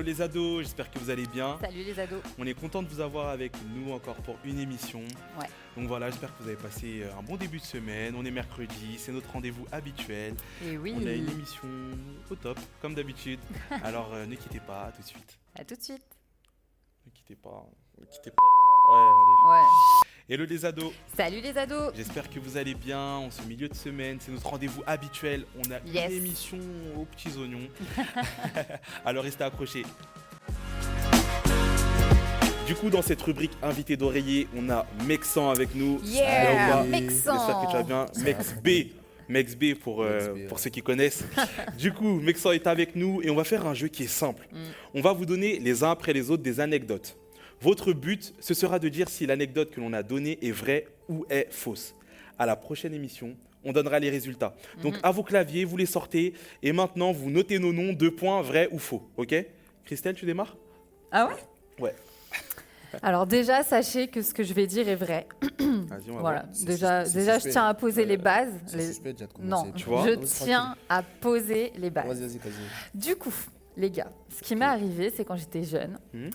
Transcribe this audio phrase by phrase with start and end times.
[0.00, 1.58] Hello les ados, j'espère que vous allez bien.
[1.60, 2.22] Salut les ados.
[2.38, 5.00] On est content de vous avoir avec nous encore pour une émission.
[5.38, 5.46] Ouais.
[5.76, 8.14] Donc voilà, j'espère que vous avez passé euh, un bon début de semaine.
[8.16, 10.36] On est mercredi, c'est notre rendez-vous habituel.
[10.64, 10.94] Et oui.
[10.96, 11.68] On a une émission
[12.30, 13.40] au top, comme d'habitude.
[13.84, 15.38] Alors euh, ne quittez pas, à tout de suite.
[15.54, 16.16] À tout de suite.
[17.04, 17.66] Ne quittez pas,
[17.98, 18.42] ne quittez pas.
[18.90, 19.50] Ouais, allez.
[19.50, 19.99] Ouais.
[20.32, 21.92] Hello les ados, Salut les ados.
[21.96, 24.18] j'espère que vous allez bien en ce milieu de semaine.
[24.20, 25.42] C'est notre rendez-vous habituel.
[25.58, 26.08] On a Yes.
[26.08, 26.58] une émission
[26.96, 27.68] aux petits oignons.
[29.04, 29.82] Alors restez accrochés.
[32.64, 36.00] Du coup, dans cette rubrique invité d'oreiller, on a Mexan avec nous.
[36.04, 37.32] Yeah, Mexan.
[37.34, 38.06] J'espère que tu vas bien.
[38.22, 38.68] Mex B.
[39.28, 40.62] Mex B pour, euh, Mex B, pour ouais.
[40.62, 41.24] ceux qui connaissent.
[41.76, 44.46] du coup, Mexan est avec nous et on va faire un jeu qui est simple.
[44.52, 44.58] Mm.
[44.94, 47.16] On va vous donner les uns après les autres des anecdotes.
[47.60, 51.26] Votre but, ce sera de dire si l'anecdote que l'on a donnée est vraie ou
[51.28, 51.94] est fausse.
[52.38, 54.54] À la prochaine émission, on donnera les résultats.
[54.82, 55.00] Donc Mhm.
[55.02, 58.68] à vos claviers, vous les sortez et maintenant vous notez nos noms, deux points, vrai
[58.72, 59.02] ou faux.
[59.18, 59.34] Ok?
[59.84, 60.56] Christelle, tu démarres?
[61.12, 61.34] Ah ouais?
[61.78, 61.94] Ouais.
[63.02, 65.26] Alors déjà, sachez que ce que je vais dire est vrai.
[65.58, 66.42] Vas-y, on va Voilà.
[66.44, 66.64] voir.
[66.64, 67.50] Déjà, c'est déjà je suspect.
[67.50, 68.54] tiens à poser les bases.
[68.66, 69.70] C'est Les- suspect déjà de Non.
[69.72, 72.06] Tu vois je tiens à poser les bases.
[72.06, 72.98] Vas-y, vas-y, vas-y.
[72.98, 73.34] Du coup,
[73.76, 75.98] les gars, ce qui m'est arrivé, c'est quand j'étais jeune.
[76.14, 76.30] Mhm.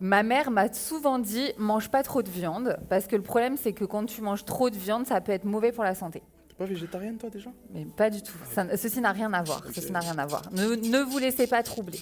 [0.00, 3.72] Ma mère m'a souvent dit mange pas trop de viande parce que le problème c'est
[3.72, 6.22] que quand tu manges trop de viande, ça peut être mauvais pour la santé.
[6.48, 7.50] T'es pas végétarienne toi déjà?
[7.72, 8.36] Mais pas du tout.
[8.52, 9.62] Ça- ceci n'a rien à voir.
[9.74, 10.42] Ceci n'a rien à voir.
[10.52, 12.00] Ne, ne vous laissez pas troubler.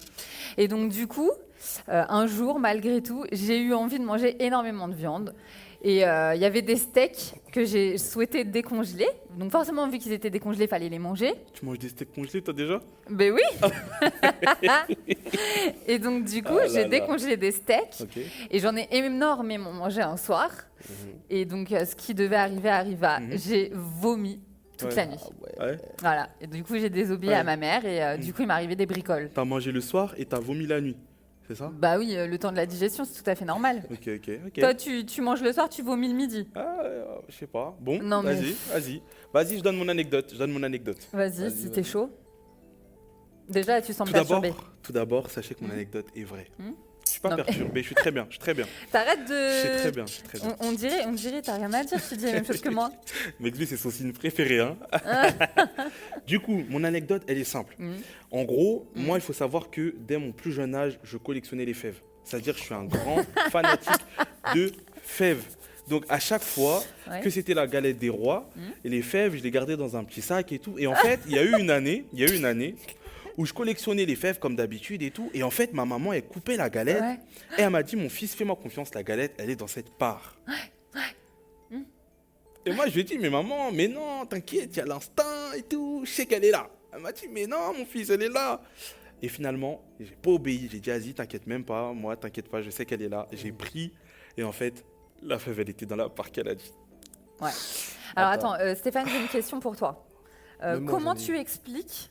[0.56, 1.30] Et donc du coup,
[1.88, 5.34] euh, un jour, malgré tout, j'ai eu envie de manger énormément de viande.
[5.86, 9.06] Et euh, il y avait des steaks que j'ai souhaité décongeler.
[9.38, 11.34] Donc forcément, vu qu'ils étaient décongelés, il fallait les manger.
[11.52, 12.80] Tu manges des steaks congelés toi déjà?
[13.10, 13.42] Ben oui.
[15.86, 16.88] et donc du coup, Ah j'ai là.
[16.88, 18.02] décongelé des steaks.
[18.50, 20.50] Et j'en ai énormément mangé un soir.
[21.30, 23.20] Et donc, euh, ce qui devait arriver arriva.
[23.20, 23.38] Mhm.
[23.38, 24.40] J'ai vomi
[24.78, 24.96] toute Ouais.
[24.96, 25.16] la nuit.
[25.58, 25.78] Ah ouais.
[26.00, 26.28] Voilà.
[26.40, 27.36] Et du coup, j'ai désobéi Ouais.
[27.36, 29.30] à ma mère et euh, du coup, il m'est arrivé des bricoles.
[29.34, 30.96] T'as mangé le soir et t'as vomi la nuit,
[31.46, 31.70] c'est ça?
[31.74, 33.82] Bah oui, euh, le temps de la digestion, c'est tout à fait normal.
[33.90, 34.52] Ok, ok, ok.
[34.60, 36.48] Toi, tu, tu manges le soir, tu vomis le midi.
[36.54, 37.76] Ah, euh, je sais pas.
[37.80, 39.02] Bon, Non, mais- vas-y, vas-y.
[39.32, 40.30] Vas-y, je donne mon anecdote.
[40.32, 40.98] Je donne mon anecdote.
[41.12, 41.70] Vas-y, Vas-y, si vas-y.
[41.72, 42.10] t'es chaud.
[43.48, 44.66] Déjà, tu sens Tout me d'abord, perturbé.
[44.82, 45.74] tout d'abord, sachez que mon Mhm.
[45.74, 46.46] anecdote est vraie.
[46.58, 46.74] Mhm.
[47.24, 48.66] Je suis pas Non, mais- perturbé, je suis très bien, je suis très bien.
[48.92, 49.94] T'arrêtes Je suis très de.
[49.94, 50.56] bien, je suis très bien.
[50.60, 52.68] On, on dirait, on dirait, t'as rien à dire, tu dis la même chose que
[52.68, 52.90] moi.
[53.40, 54.60] Mec, lui, c'est son signe préféré.
[54.60, 54.76] Hein
[56.26, 57.74] du coup, mon anecdote, elle est simple.
[57.78, 57.94] Mhm.
[58.30, 59.04] En gros, Mhm.
[59.04, 62.00] moi, il faut savoir que dès mon plus jeune âge, je collectionnais les fèves.
[62.24, 63.90] C'est-à-dire que je suis un grand fanatique
[64.54, 65.44] de fèves.
[65.88, 67.20] Donc, à chaque fois Ouais.
[67.20, 68.48] que c'était la galette des rois,
[68.84, 70.76] et les fèves, je les gardais dans un petit sac et tout.
[70.78, 72.74] Et en fait, il y a eu une année, il y a eu une année
[73.36, 75.30] où je collectionnais les fèves comme d'habitude et tout.
[75.34, 77.18] Et en fait, ma maman, elle coupait la galette Ouais.
[77.58, 80.36] et elle m'a dit, mon fils, fais-moi confiance, la galette, elle est dans cette part.
[82.66, 85.52] Et moi, je lui ai dit, mais maman, mais non, t'inquiète, il y a l'instinct
[85.54, 86.70] et tout, je sais qu'elle est là.
[86.94, 88.62] Elle m'a dit, mais non, mon fils, elle est là.
[89.20, 92.70] Et finalement, j'ai pas obéi, j'ai dit, vas-y, t'inquiète même pas, moi, t'inquiète pas, je
[92.70, 93.26] sais qu'elle est là.
[93.32, 93.92] J'ai pris,
[94.38, 94.82] et en fait,
[95.22, 96.72] la fève, elle était dans la part qu'elle a dit.
[98.16, 98.52] Alors Attends.
[98.52, 100.06] attends, euh, Stéphane, j'ai une question pour toi.
[100.62, 102.10] Euh, comment tu expliques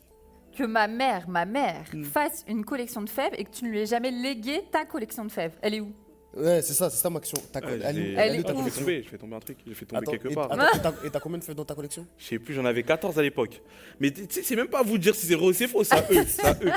[0.56, 2.04] que ma mère, ma mère, Mm.
[2.04, 5.26] fasse une collection de fèves et que tu ne lui aies jamais légué ta collection
[5.26, 5.92] de fèves Elle est où?
[6.36, 7.40] Ouais, c'est ça, c'est ça ma question.
[7.54, 9.36] Elle, j'ai- est- Elle elle est ta où je fais collection tomber, je fais tomber
[9.36, 10.52] un truc, je fais tomber Attends, quelque et- part.
[10.52, 12.08] attends, et t'as- Et t'as combien de feuilles dans ta collection?
[12.18, 13.62] Je sais plus, j'en avais 14 à l'époque.
[14.00, 15.68] Mais tu sais, c'est même pas à vous de dire si c'est vrai ou c'est
[15.68, 16.72] faux, c'est à eux, c'est à eux.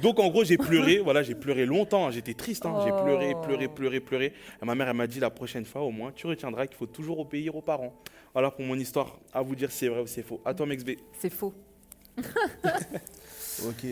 [0.00, 3.34] Donc en gros, j'ai pleuré, voilà, j'ai pleuré longtemps, hein, j'étais triste, hein, j'ai pleuré,
[3.36, 3.40] Oh.
[3.42, 4.32] pleuré, pleuré, pleuré.
[4.62, 6.86] Et ma mère, elle m'a dit la prochaine fois, au moins, tu retiendras qu'il faut
[6.86, 7.94] toujours obéir aux parents.
[8.32, 10.40] Voilà pour mon histoire, à vous dire si c'est vrai ou c'est faux.
[10.44, 10.96] À toi, MXB.
[11.18, 11.52] C'est faux.
[13.66, 13.86] Ok.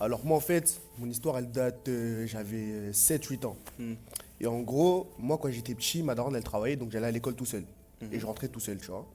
[0.00, 3.56] Alors moi en fait, mon histoire elle date, euh, j'avais 7-8 ans.
[3.78, 3.94] Hmm.
[4.40, 7.34] Et en gros, moi quand j'étais petit, ma daronne elle travaillait, donc j'allais à l'école
[7.34, 7.64] tout seul.
[8.02, 8.08] Mhm.
[8.12, 9.06] Et je rentrais tout seul, tu vois.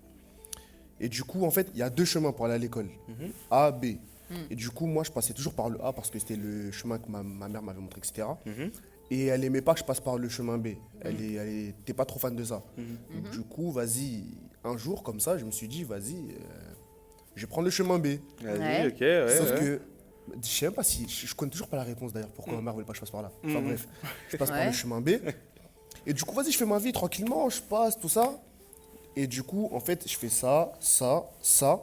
[1.02, 2.90] Et du coup, en fait, il y a deux chemins pour aller à l'école.
[3.08, 3.31] Mhm.
[3.52, 3.85] A, B.
[4.29, 4.35] Hmm.
[4.50, 6.97] Et du coup, moi je passais toujours par le A parce que c'était le chemin
[6.97, 8.28] que ma, ma mère m'avait montré, etc.
[9.11, 10.70] Et elle aimait pas que je passe par le chemin B.
[11.02, 12.64] Elle, est, elle était pas trop fan de ça.
[12.78, 14.23] Donc, Du coup, vas-y,
[14.64, 16.68] un jour comme ça, je me suis dit, vas-y, euh,
[17.40, 18.08] je vais prendre le chemin B.
[18.41, 18.88] Vas-y, Ouais.
[18.88, 19.36] ok, ouais.
[19.38, 19.59] Sauf ouais.
[19.59, 19.82] que
[20.44, 22.62] je sais même pas si je, je connais toujours pas la réponse d'ailleurs pourquoi ma
[22.62, 23.32] mère voulait pas que je passe par là.
[23.46, 23.66] Enfin Mm.
[23.66, 23.88] bref,
[24.30, 25.09] je passe par le chemin B.
[26.06, 28.34] Et du coup, vas-y, je fais ma vie tranquillement, je passe tout ça.
[29.16, 31.80] Et du coup, en fait, je fais ça, ça, ça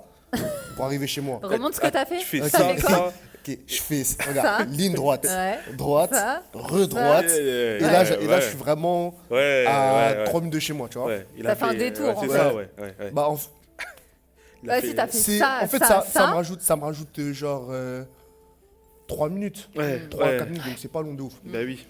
[0.76, 1.40] pour arriver chez moi.
[1.42, 2.18] Remonte ce que t'as fait.
[2.18, 2.48] Tu fais Ok.
[2.50, 3.12] ça, fait quoi ça.
[3.48, 5.58] Ok, je fais regarde, ligne droite, Ouais.
[5.76, 6.42] droite, Ça.
[6.52, 7.26] redroite.
[7.30, 8.40] Et ouais, là, je, et là, ouais.
[8.42, 10.24] je suis vraiment Ouais, à ouais, ouais.
[10.24, 11.06] 3 minutes de chez moi, tu vois.
[11.08, 12.32] Ouais, il T'as a fait un détour, ouais, en C'est fait.
[12.32, 12.68] ça, ouais.
[12.78, 13.10] ouais, ouais.
[13.12, 13.38] Bah, en,
[14.62, 16.20] Vas-y, t'as fait c'est- ça, en fait, ça, ça, ça.
[16.20, 17.70] ça me rajoute, ça me rajoute euh, genre
[19.08, 19.68] 3 minutes.
[19.76, 20.36] Ouais, 3 ouais.
[20.38, 21.34] 4 minutes, donc c'est pas long de ouf.
[21.44, 21.86] Bah oui.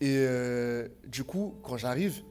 [0.00, 2.22] Et euh, du coup, quand j'arrive,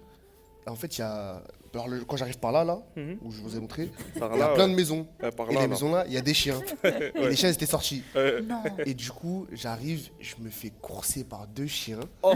[0.67, 1.41] en fait, il y a
[1.73, 3.17] Alors, le- quand j'arrive par là, là, Mhm.
[3.21, 3.89] où je vous ai montré,
[4.19, 4.71] Par il y a là, plein ouais.
[4.71, 5.07] de maisons.
[5.23, 5.67] Ouais, par Et là, les là.
[5.69, 6.59] maisons là, il y a des chiens.
[6.83, 8.03] Et les chiens ils étaient sortis.
[8.17, 8.61] Euh, Non.
[8.85, 12.01] Et du coup, j'arrive, je me fais courser par deux chiens.
[12.23, 12.33] Oh.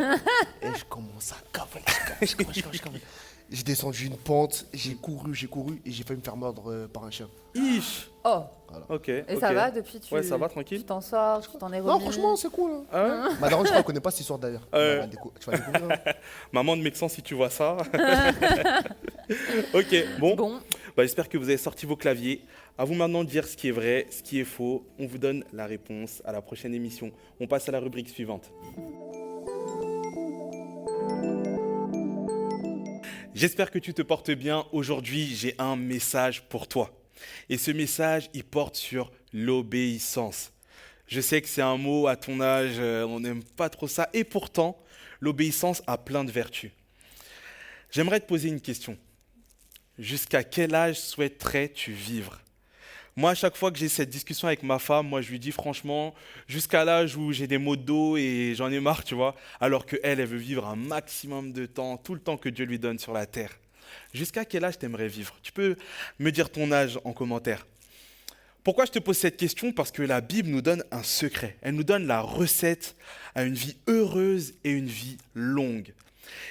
[0.61, 3.01] Et je commence à cavaler, je cavale, je cavale, je cavale, je cavale.
[3.51, 6.87] J'ai descendu une pente, j'ai couru, j'ai couru et j'ai failli me faire mordre euh,
[6.87, 7.29] par un chien.
[7.53, 8.09] ish.
[8.23, 8.39] Oh,
[8.89, 9.07] Ok.
[9.09, 10.11] et ça va depuis tu...
[10.11, 10.83] Ouais, ça va, Tu tranquille.
[10.83, 12.71] t'en sors, tu t'en es remis Non, franchement, c'est cool.
[12.91, 13.29] Hein.
[13.29, 14.67] Ah Ma daronne, je crois, elle connaît pas cette histoire d'ailleurs.
[14.73, 14.93] Euh.
[14.93, 15.91] Elle va décou- Tu vas découvrir.
[15.91, 16.11] hein.
[16.51, 17.77] Maman de médecin, si tu vois ça.
[19.73, 20.35] ok, bon.
[20.35, 20.53] Bon,
[20.97, 22.43] Bah, J'espère que vous avez sorti vos claviers.
[22.79, 24.83] À vous maintenant de dire ce qui est vrai, ce qui est faux.
[24.99, 27.11] On vous donne la réponse à la prochaine émission.
[27.39, 28.51] On passe à la rubrique suivante.
[33.35, 34.65] J'espère que tu te portes bien.
[34.71, 36.97] Aujourd'hui, j'ai un message pour toi.
[37.49, 40.53] Et ce message, il porte sur l'obéissance.
[41.07, 44.09] Je sais que c'est un mot à ton âge, euh, on n'aime pas trop ça.
[44.13, 44.81] Et pourtant,
[45.19, 46.71] l'obéissance a plein de vertus.
[47.91, 48.97] J'aimerais te poser une question.
[49.99, 52.39] Jusqu'à quel âge souhaiterais-tu vivre?
[53.17, 55.53] Moi, à chaque fois que j'ai cette discussion avec ma femme, moi, je lui dis
[55.53, 56.13] franchement,
[56.49, 59.85] jusqu'à l'âge où j'ai des maux de dos et j'en ai marre, tu vois, alors
[59.85, 62.77] que elle, elle veut vivre un maximum de temps, tout le temps que Dieu lui
[62.77, 63.57] donne sur la terre.
[64.13, 65.33] Jusqu'à quel âge t'aimerais vivre?
[65.43, 65.77] Tu peux
[66.19, 67.65] me dire ton âge en commentaire.
[68.65, 69.71] Pourquoi je te pose cette question?
[69.71, 71.55] Parce que la Bible nous donne un secret.
[71.61, 72.97] Elle nous donne la recette
[73.33, 75.93] à une vie heureuse et une vie longue.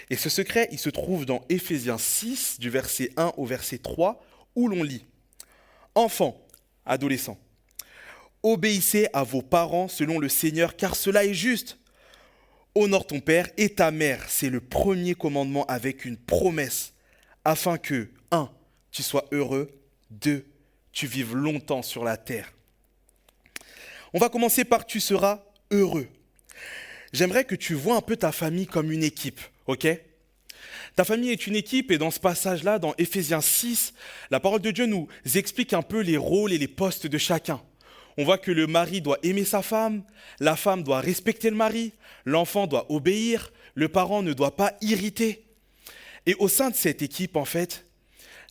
[0.09, 4.25] Et ce secret, il se trouve dans Éphésiens 6, du verset 1 au verset 3,
[4.55, 5.05] où l'on lit
[5.95, 6.41] Enfants,
[6.87, 7.39] adolescents,
[8.43, 11.79] obéissez à vos parents selon le Seigneur, car cela est juste.
[12.75, 16.93] Honore ton père et ta mère, c'est le premier commandement avec une promesse,
[17.45, 18.51] afin que 1.
[18.91, 19.71] Tu sois heureux,
[20.11, 20.45] 2.
[20.93, 22.53] Tu vives longtemps sur la terre.
[24.13, 26.09] On va commencer par tu seras heureux.
[27.13, 29.87] J'aimerais que tu vois un peu ta famille comme une équipe, ok?
[30.97, 33.95] Ta famille est une équipe et dans ce passage-là, dans Éphésiens 6,
[34.31, 37.61] la parole de Dieu nous explique un peu les rôles et les postes de chacun.
[38.17, 40.05] On voit que le mari doit aimer sa femme,
[40.39, 41.93] la femme doit respecter le mari,
[42.25, 45.45] l'enfant doit obéir, le parent ne doit pas irriter.
[46.27, 47.87] Et au sein de cette équipe, en fait,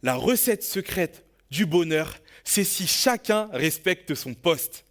[0.02, 4.86] la recette secrète du bonheur, c'est si chacun respecte son poste.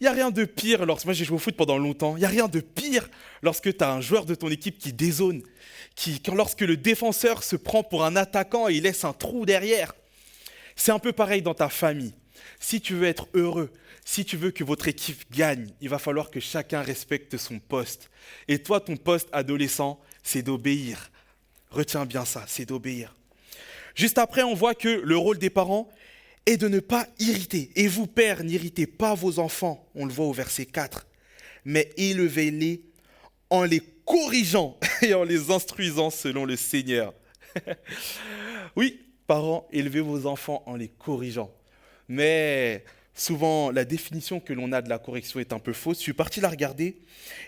[0.00, 2.16] Il n'y a rien de pire lorsque moi j'ai joué au foot pendant longtemps.
[2.16, 3.08] Il n'y a rien de pire
[3.42, 5.42] lorsque tu as un joueur de ton équipe qui dézone,
[6.32, 9.94] lorsque le défenseur se prend pour un attaquant et il laisse un trou derrière.
[10.76, 12.14] C'est un peu pareil dans ta famille.
[12.60, 13.72] Si tu veux être heureux,
[14.04, 18.10] si tu veux que votre équipe gagne, il va falloir que chacun respecte son poste.
[18.46, 21.10] Et toi, ton poste adolescent, c'est d'obéir.
[21.70, 23.14] Retiens bien ça, c'est d'obéir.
[23.94, 25.90] Juste après, on voit que le rôle des parents
[26.48, 27.70] est de ne pas irriter.
[27.76, 31.06] Et vous, pères, n'irritez pas vos enfants, on le voit au verset 4,
[31.64, 32.82] mais élevez-les
[33.50, 37.12] en les corrigeant et en les instruisant selon le Seigneur.
[38.76, 41.52] oui, parents, élevez vos enfants en les corrigeant.
[42.08, 42.84] Mais
[43.14, 45.98] souvent, la définition que l'on a de la correction est un peu fausse.
[45.98, 46.96] Je suis parti la regarder,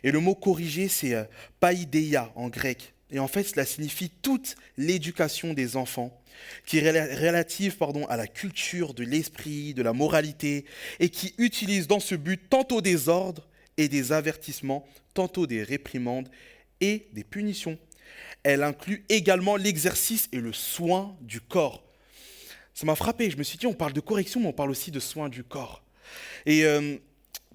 [0.02, 1.25] et le mot corriger, c'est euh,
[1.58, 2.93] paideia en grec.
[3.12, 6.23] Et en fait, cela signifie toute l'éducation des enfants,
[6.67, 10.65] qui est rela- relative pardon, à la culture de l'esprit, de la moralité,
[11.01, 16.29] et qui utilise dans ce but tantôt des ordres et des avertissements, tantôt des réprimandes
[16.81, 17.79] et des punitions.
[18.43, 21.85] Elle inclut également l'exercice et le soin du corps.
[22.75, 24.90] Ça m'a frappé, je me suis dit, on parle de correction, mais on parle aussi
[24.90, 25.83] de soin du corps.
[26.47, 26.97] Et euh,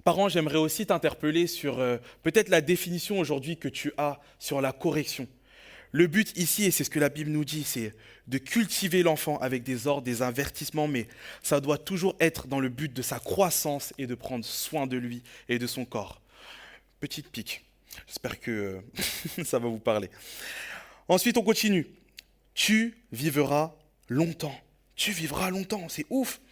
[0.04, 4.70] parents, j'aimerais aussi t'interpeller sur euh, peut-être la définition aujourd'hui que tu as sur la
[4.70, 5.26] correction.
[5.96, 7.94] Le but ici, et c'est ce que la Bible nous dit, c'est
[8.26, 11.08] de cultiver l'enfant avec des ordres, des avertissements, mais
[11.42, 14.98] ça doit toujours être dans le but de sa croissance et de prendre soin de
[14.98, 16.20] lui et de son corps.
[17.00, 17.64] Petite pique.
[18.06, 18.50] J'espère que
[19.38, 20.10] euh, ça va vous parler.
[21.08, 21.86] Ensuite, on continue.
[22.52, 23.74] Tu vivras
[24.10, 24.60] longtemps.
[24.96, 26.42] Tu vivras longtemps, c'est ouf.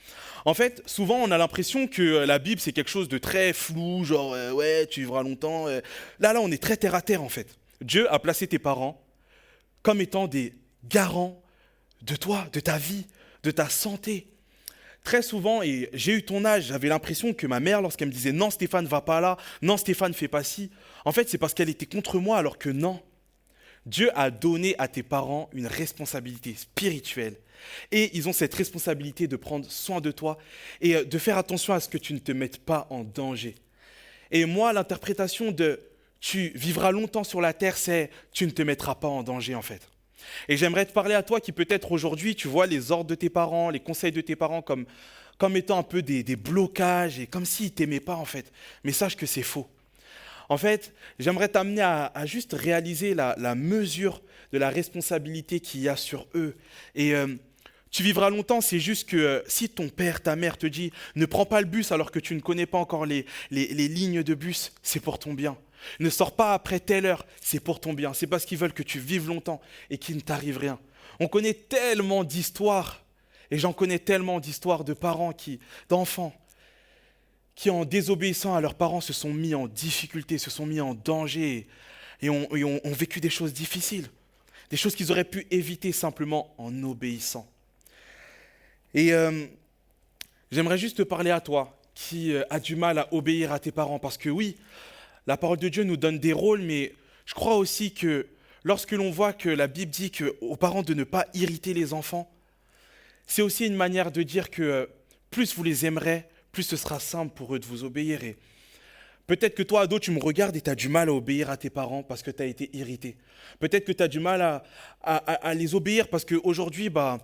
[0.46, 3.52] En fait, souvent, on a l'impression que euh, la Bible, c'est quelque chose de très
[3.52, 5.66] flou, genre, euh, ouais, tu vivras longtemps.
[5.66, 7.58] Là, là, on est très terre à terre, en fait.
[7.82, 9.03] Dieu a placé tes parents
[9.84, 10.54] comme étant des
[10.88, 11.40] garants
[12.02, 13.06] de toi, de ta vie,
[13.44, 14.26] de ta santé.
[15.04, 18.32] Très souvent, et j'ai eu ton âge, j'avais l'impression que ma mère, lorsqu'elle me disait
[18.32, 20.70] non, Stéphane, va pas là, non, Stéphane, fais pas ci,
[21.04, 23.00] en fait, c'est parce qu'elle était contre moi, alors que non.
[23.84, 27.36] Dieu a donné à tes parents une responsabilité spirituelle.
[27.92, 30.38] Et ils ont cette responsabilité de prendre soin de toi
[30.80, 33.54] et euh, de faire attention à ce que tu ne te mettes pas en danger.
[34.30, 35.80] Et moi, l'interprétation de
[36.24, 39.60] tu vivras longtemps sur la terre, c'est tu ne te mettras pas en danger en
[39.60, 39.90] fait.
[40.48, 43.28] Et j'aimerais te parler à toi qui peut-être aujourd'hui, tu vois les ordres de tes
[43.28, 44.86] parents, les conseils de tes parents comme,
[45.36, 48.50] comme étant un peu des, blocages et comme s'ils ne t'aimaient pas en fait.
[48.84, 49.68] Mais sache que c'est faux.
[50.48, 55.90] En fait, j'aimerais t'amener à, juste réaliser la, la mesure de la responsabilité qu'il y
[55.90, 56.56] a sur eux.
[56.94, 57.36] Et euh,
[57.90, 61.26] tu vivras longtemps, c'est juste que euh, si ton père, ta mère te dit ne
[61.26, 64.22] prends pas le bus alors que tu ne connais pas encore les, les, les lignes
[64.22, 65.58] de bus, c'est pour ton bien.
[66.00, 68.14] Ne sors pas après telle heure, c'est pour ton bien.
[68.14, 69.60] C'est parce qu'ils veulent que tu vives longtemps
[69.90, 70.78] et qu'il ne t'arrive rien.
[71.20, 73.04] On connaît tellement d'histoires,
[73.50, 76.34] et j'en connais tellement d'histoires de parents qui, d'enfants,
[77.54, 80.94] qui en désobéissant à leurs parents se sont mis en difficulté, se sont mis en
[80.94, 81.66] danger
[82.20, 82.48] et ont,
[82.86, 84.08] vécu des choses difficiles,
[84.70, 87.48] des choses qu'ils auraient pu éviter simplement en obéissant.
[88.94, 89.46] Et euh,
[90.50, 93.72] j'aimerais juste te parler à toi qui euh, a du mal à obéir à tes
[93.72, 94.56] parents, parce que oui,
[95.26, 96.92] la parole de Dieu nous donne des rôles, mais
[97.26, 98.26] je crois aussi que
[98.62, 101.92] lorsque l'on voit que la Bible dit que aux parents de ne pas irriter les
[101.94, 102.30] enfants,
[103.26, 104.86] c'est aussi une manière de dire que euh,
[105.30, 108.20] plus vous les aimerez, plus ce sera simple pour eux de vous obéir.
[109.26, 111.56] Peut-être que toi, ado, tu me regardes et tu as du mal à obéir à
[111.56, 113.16] tes parents parce que tu as été irrité.
[113.58, 114.62] Peut-être que tu as du mal
[115.02, 117.18] à, les obéir parce qu'aujourd'hui, bah,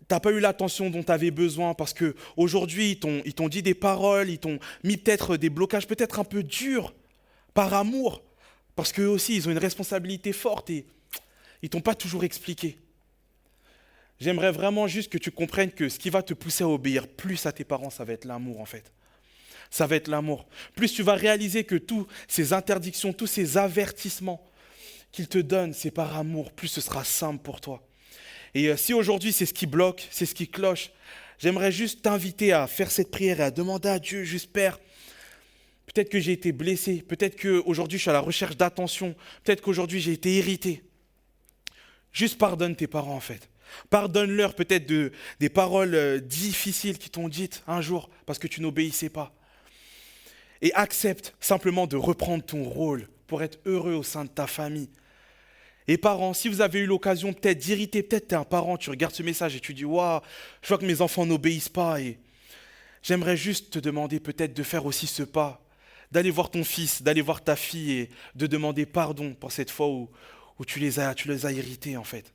[0.00, 3.50] tu n'as pas eu l'attention dont tu avais besoin parce qu'aujourd'hui, ils t'ont- ils t'ont
[3.50, 6.94] dit des paroles, ils t'ont mis peut-être des blocages peut-être un peu durs
[7.58, 8.22] par amour.
[8.76, 10.86] Parce qu'eux aussi, ils ont une responsabilité forte et
[11.60, 12.78] ils t'ont pas toujours expliqué.
[14.20, 17.46] J'aimerais vraiment juste que tu comprennes que ce qui va te pousser à obéir plus
[17.46, 18.92] à tes parents, ça va être l'amour en fait.
[19.72, 20.46] Ça va être l'amour.
[20.76, 24.40] Plus tu vas réaliser que tous ces interdictions, tous ces avertissements
[25.10, 27.82] qu'ils te donnent, c'est par amour, plus ce sera simple pour toi.
[28.54, 30.92] Et euh, si aujourd'hui c'est ce qui bloque, c'est ce qui cloche,
[31.40, 34.78] j'aimerais juste t'inviter à faire cette prière et à demander à Dieu, juste Père,
[35.92, 39.14] peut-être que j'ai été blessé, peut-être qu'aujourd'hui je suis à la recherche d'attention,
[39.44, 40.82] peut-être qu'aujourd'hui j'ai été irrité.
[42.12, 43.48] Juste pardonne tes parents en fait.
[43.90, 48.62] Pardonne-leur peut-être de, des paroles euh, difficiles qui t'ont dites un jour parce que tu
[48.62, 49.34] n'obéissais pas.
[50.62, 54.88] Et accepte simplement de reprendre ton rôle pour être heureux au sein de ta famille.
[55.86, 58.90] Et parents, si vous avez eu l'occasion peut-être d'irriter, peut-être tu es un parent, tu
[58.90, 60.20] regardes ce message et tu dis Waouh,
[60.62, 62.00] je vois que mes enfants n'obéissent pas.
[62.00, 62.18] Et
[63.02, 65.62] j'aimerais juste te demander peut-être de faire aussi ce pas,
[66.10, 69.88] d'aller voir ton fils, d'aller voir ta fille et de demander pardon pour cette fois
[69.88, 70.08] où,
[70.66, 72.32] tu, les as, tu irrités en fait.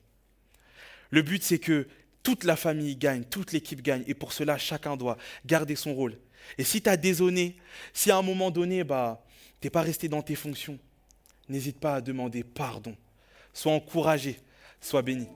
[1.10, 1.88] Le but, c'est que
[2.24, 4.04] toute la famille gagne, toute l'équipe gagne.
[4.08, 6.18] Et pour cela, chacun doit garder son rôle.
[6.58, 7.58] Et si tu as désonné,
[7.94, 9.24] si à un moment donné, bah,
[9.62, 10.80] tu n'es pas resté dans tes fonctions,
[11.50, 12.96] n'hésite pas à demander pardon.
[13.54, 14.40] Sois encouragé,
[14.82, 15.28] sois béni.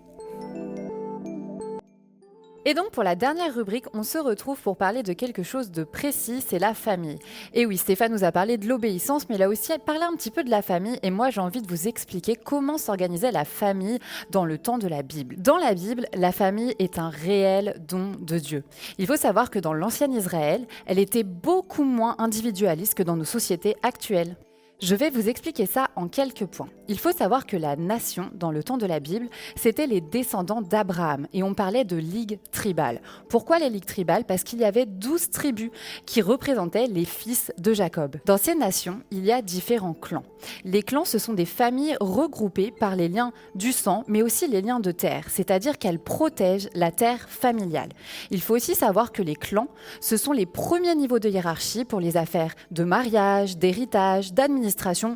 [2.70, 5.86] Et donc pour la dernière rubrique, on se retrouve pour parler de quelque chose de
[5.86, 7.18] précis, c'est la famille.
[7.54, 10.32] Et oui, Stéphane nous a parlé de l'obéissance, mais il a aussi parlé un petit
[10.32, 14.00] peu de la famille, et moi j'ai envie de vous expliquer comment s'organisait la famille
[14.32, 15.38] dans le temps de la Bible.
[15.38, 18.66] Dans la Bible, la famille est un réel don de Dieu.
[18.98, 23.24] Il faut savoir que dans l'ancien Israël, elle était beaucoup moins individualiste que dans nos
[23.24, 24.36] sociétés actuelles.
[24.80, 26.70] Je vais vous expliquer ça en quelques points.
[26.88, 30.62] Il faut savoir que la nation, dans le temps de la Bible, c'était les descendants
[30.62, 33.02] d'Abraham et on parlait de ligues tribales.
[33.28, 34.24] Pourquoi les ligues tribales?
[34.24, 35.72] Parce qu'il y avait 12 tribus
[36.06, 38.18] qui représentaient les fils de Jacob.
[38.26, 40.24] Dans ces nations, il y a différents clans.
[40.64, 44.62] Les clans, ce sont des familles regroupées par les liens du sang, mais aussi les
[44.62, 47.90] liens de terre, c'est-à-dire qu'elles protègent la terre familiale.
[48.30, 49.70] Il faut aussi savoir que les clans,
[50.02, 54.67] ce sont les premiers niveaux de hiérarchie pour les affaires de mariage, d'héritage, d'administration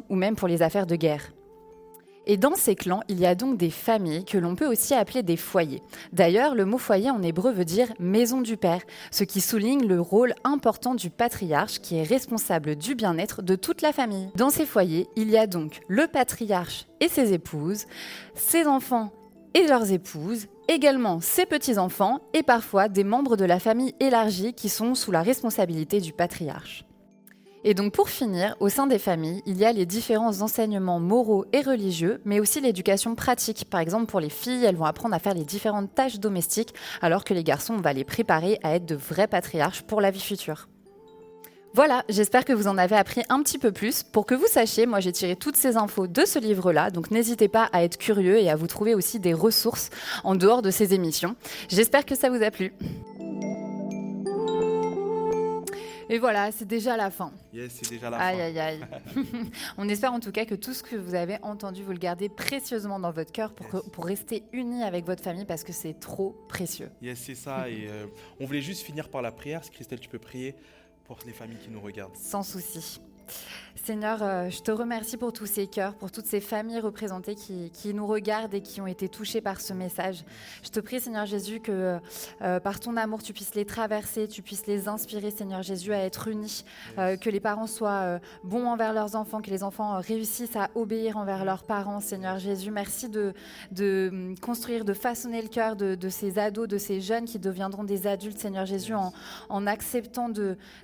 [0.09, 1.31] ou même pour les affaires de guerre.
[2.27, 5.23] Et dans ces clans, il y a donc des familles que l'on peut aussi appeler
[5.23, 5.81] des foyers.
[6.13, 9.99] D'ailleurs, le mot foyer en hébreu veut dire maison du père, ce qui souligne le
[9.99, 14.29] rôle important du patriarche qui est responsable du bien-être de toute la famille.
[14.35, 17.85] Dans ces foyers, il y a donc le patriarche et ses épouses,
[18.35, 19.11] ses enfants
[19.55, 24.69] et leurs épouses, également ses petits-enfants et parfois des membres de la famille élargie qui
[24.69, 26.85] sont sous la responsabilité du patriarche.
[27.63, 31.45] Et donc pour finir, au sein des familles, il y a les différents enseignements moraux
[31.53, 33.65] et religieux, mais aussi l'éducation pratique.
[33.69, 37.23] Par exemple, pour les filles, elles vont apprendre à faire les différentes tâches domestiques, alors
[37.23, 40.19] que les garçons, on va les préparer à être de vrais patriarches pour la vie
[40.19, 40.67] future.
[41.73, 44.03] Voilà, j'espère que vous en avez appris un petit peu plus.
[44.03, 47.47] Pour que vous sachiez, moi j'ai tiré toutes ces infos de ce livre-là, donc n'hésitez
[47.47, 49.89] pas à être curieux et à vous trouver aussi des ressources
[50.25, 51.35] en dehors de ces émissions.
[51.69, 52.73] J'espère que ça vous a plu.
[56.13, 57.31] Et voilà, c'est déjà la fin.
[57.53, 58.43] Yes, c'est déjà la Aïe, fin.
[58.43, 58.81] aïe, aïe.
[59.77, 62.27] On espère en tout cas que tout ce que vous avez entendu, vous le gardez
[62.27, 65.97] précieusement dans votre cœur pour, que- pour rester unis avec votre famille parce que c'est
[65.99, 66.89] trop précieux.
[67.01, 67.69] Yes, c'est ça.
[67.69, 68.07] Et euh,
[68.41, 69.63] on voulait juste finir par la prière.
[69.63, 70.53] Si Christelle, tu peux prier
[71.05, 72.15] pour les familles qui nous regardent.
[72.17, 72.99] Sans souci.
[73.83, 77.71] Seigneur, euh, je te remercie pour tous ces cœurs, pour toutes ces familles représentées qui,
[77.71, 80.23] qui nous regardent et qui ont été touchées par ce message.
[80.63, 81.99] Je te prie, Seigneur Jésus, que
[82.41, 85.99] euh, par ton amour, tu puisses les traverser, tu puisses les inspirer, Seigneur Jésus, à
[85.99, 86.63] être unis,
[86.97, 90.69] euh, que les parents soient euh, bons envers leurs enfants, que les enfants réussissent à
[90.75, 92.69] obéir envers leurs parents, Seigneur Jésus.
[92.69, 93.33] Merci de,
[93.71, 97.39] de hum, construire, de façonner le cœur de, de ces ados, de ces jeunes qui
[97.39, 99.11] deviendront des adultes, Seigneur Jésus, en,
[99.49, 100.29] en acceptant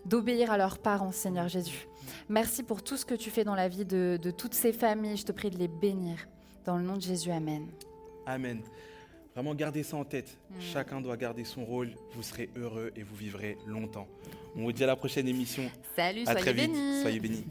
[0.06, 1.88] d'obéir à leurs parents, Seigneur Jésus.
[2.30, 5.18] Merci pour tout ce que tu fais dans la vie de, de toutes ces familles.
[5.18, 6.28] Je te prie de les bénir.
[6.66, 7.68] Dans le nom de Jésus, Amen.
[8.26, 8.62] Amen.
[9.34, 10.36] Vraiment, gardez ça en tête.
[10.60, 11.92] Chacun doit garder son rôle.
[12.14, 14.08] Vous serez heureux et vous vivrez longtemps.
[14.56, 15.64] On vous dit à la prochaine émission.
[15.96, 16.72] Salut, À soyez très vite.
[16.72, 17.02] bénis.
[17.04, 17.46] Soyez bénis.